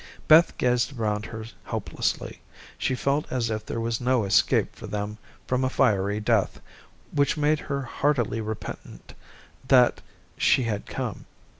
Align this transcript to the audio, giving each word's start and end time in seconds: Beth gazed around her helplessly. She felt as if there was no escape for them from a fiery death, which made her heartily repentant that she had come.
Beth 0.27 0.57
gazed 0.57 0.97
around 0.97 1.27
her 1.27 1.45
helplessly. 1.65 2.41
She 2.75 2.95
felt 2.95 3.31
as 3.31 3.51
if 3.51 3.63
there 3.63 3.79
was 3.79 4.01
no 4.01 4.23
escape 4.23 4.75
for 4.75 4.87
them 4.87 5.19
from 5.45 5.63
a 5.63 5.69
fiery 5.69 6.19
death, 6.19 6.59
which 7.13 7.37
made 7.37 7.59
her 7.59 7.83
heartily 7.83 8.41
repentant 8.41 9.13
that 9.67 10.01
she 10.39 10.63
had 10.63 10.87
come. 10.87 11.27